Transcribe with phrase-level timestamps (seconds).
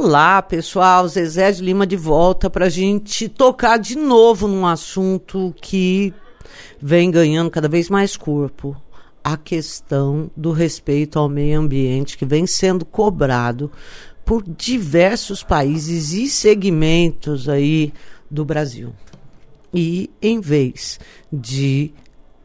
[0.00, 5.52] Olá, pessoal, Zezé de Lima de volta para a gente tocar de novo num assunto
[5.60, 6.14] que
[6.80, 8.76] vem ganhando cada vez mais corpo.
[9.24, 13.72] A questão do respeito ao meio ambiente que vem sendo cobrado
[14.24, 17.92] por diversos países e segmentos aí
[18.30, 18.94] do Brasil.
[19.74, 21.92] E em vez de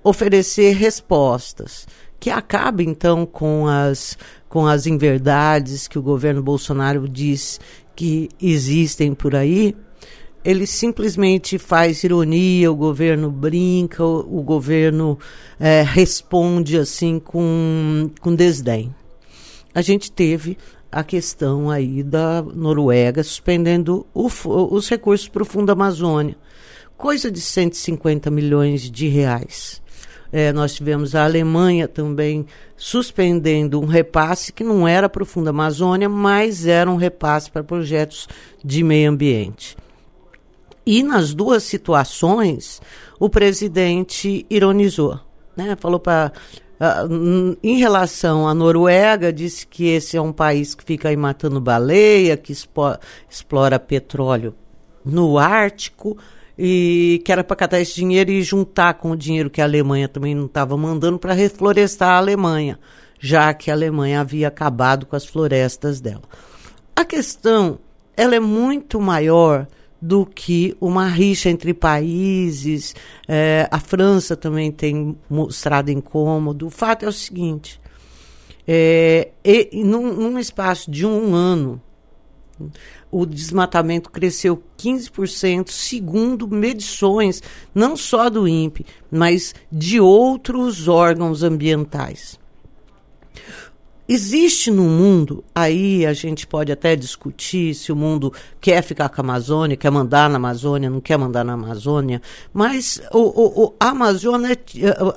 [0.04, 1.86] oferecer respostas
[2.24, 4.18] que acabem então com as
[4.48, 7.60] com as inverdades que o governo Bolsonaro diz
[7.98, 9.76] que existem por aí,
[10.42, 15.20] ele simplesmente faz ironia, o governo brinca, o, o governo
[15.60, 18.96] é, responde assim com, com desdém.
[19.76, 20.58] A gente teve
[20.90, 26.38] a questão aí da Noruega suspendendo o, os recursos para o Fundo Amazônia,
[26.96, 29.83] coisa de 150 milhões de reais.
[30.36, 32.44] É, nós tivemos a Alemanha também
[32.76, 37.64] suspendendo um repasse que não era para o Fundo Amazônia, mas era um repasse para
[37.64, 38.28] projetos
[38.66, 39.78] de meio ambiente.
[40.84, 42.82] E nas duas situações,
[43.20, 45.20] o presidente ironizou.
[45.56, 45.78] Né?
[45.80, 46.32] Falou para.
[46.82, 51.62] Uh, em relação à Noruega, disse que esse é um país que fica aí matando
[51.62, 52.52] baleia, que
[53.30, 54.56] explora petróleo
[55.06, 56.18] no Ártico
[56.58, 60.08] e que era para catar esse dinheiro e juntar com o dinheiro que a Alemanha
[60.08, 62.80] também não estava mandando para reflorestar a Alemanha,
[63.20, 66.24] já que a Alemanha havia acabado com as florestas dela.
[66.96, 67.80] A questão
[68.16, 69.68] ela é muito maior
[70.02, 72.94] do que uma rixa entre países.
[73.28, 76.68] É, a França também tem mostrado incômodo.
[76.68, 77.80] O fato é o seguinte:
[78.68, 81.82] é, e, num, num espaço de um ano,
[83.12, 87.42] o desmatamento cresceu 15%, segundo medições
[87.74, 92.40] não só do INPE, mas de outros órgãos ambientais.
[94.08, 99.22] Existe no mundo, aí a gente pode até discutir se o mundo quer ficar com
[99.22, 102.22] a Amazônia, quer mandar na Amazônia, não quer mandar na Amazônia,
[102.52, 104.60] mas o, o, o a, Amazônia,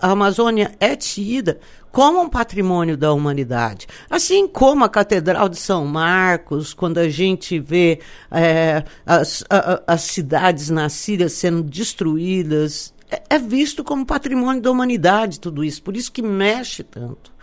[0.00, 1.58] a Amazônia é tida
[1.90, 3.88] como um patrimônio da humanidade.
[4.08, 8.00] Assim como a Catedral de São Marcos, quando a gente vê
[8.30, 14.70] é, as, a, as cidades na Síria sendo destruídas, é, é visto como patrimônio da
[14.70, 17.34] humanidade tudo isso, por isso que mexe tanto.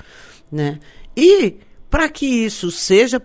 [0.53, 0.80] Né?
[1.18, 1.58] E
[1.90, 3.19] para que isso seja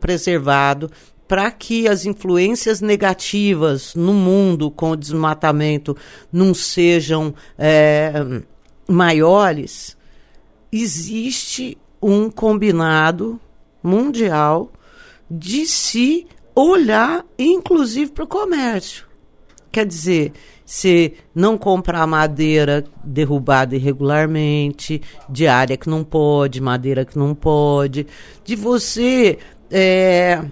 [0.00, 0.90] preservado,
[1.28, 5.96] para que as influências negativas no mundo com o desmatamento
[6.32, 8.12] não sejam é,
[8.88, 9.96] maiores,
[10.72, 13.40] existe um combinado
[13.80, 14.72] mundial
[15.30, 19.06] de se olhar, inclusive, para o comércio.
[19.74, 20.32] Quer dizer,
[20.64, 28.06] se não comprar madeira derrubada irregularmente, de área que não pode, madeira que não pode,
[28.44, 29.36] de você
[29.68, 30.44] é,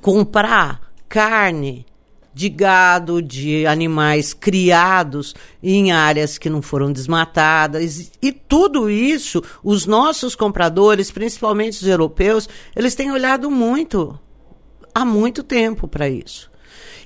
[0.00, 1.86] comprar carne
[2.34, 8.10] de gado, de animais criados em áreas que não foram desmatadas.
[8.20, 14.18] E tudo isso, os nossos compradores, principalmente os europeus, eles têm olhado muito,
[14.92, 16.49] há muito tempo para isso.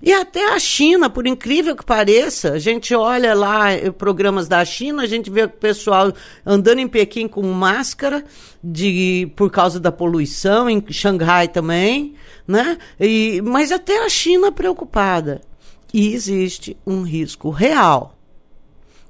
[0.03, 4.65] E até a China, por incrível que pareça, a gente olha lá eh, programas da
[4.65, 6.13] China, a gente vê o pessoal
[6.45, 8.25] andando em Pequim com máscara
[8.63, 12.15] de por causa da poluição, em Xangai também,
[12.47, 12.79] né?
[12.99, 15.41] E, mas até a China preocupada.
[15.93, 18.19] E existe um risco real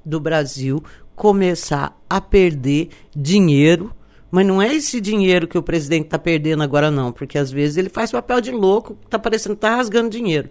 [0.05, 0.83] do Brasil
[1.15, 3.91] começar a perder dinheiro
[4.35, 7.77] mas não é esse dinheiro que o presidente está perdendo agora, não, porque às vezes
[7.77, 10.49] ele faz papel de louco, está parecendo que está rasgando dinheiro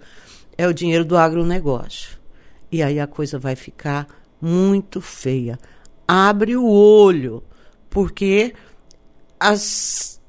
[0.56, 2.18] é o dinheiro do agronegócio.
[2.70, 4.06] E aí a coisa vai ficar
[4.40, 5.58] muito feia.
[6.06, 7.42] Abre o olho,
[7.88, 8.54] porque
[9.38, 10.20] as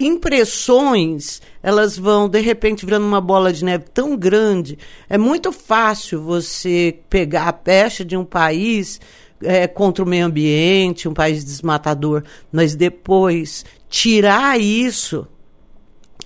[0.00, 4.78] impressões elas vão de repente virando uma bola de neve tão grande.
[5.08, 9.00] É muito fácil você pegar a pecha de um país
[9.42, 15.26] é, contra o meio ambiente, um país desmatador, mas depois tirar isso,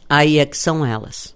[0.08, 1.34] aí é que são elas.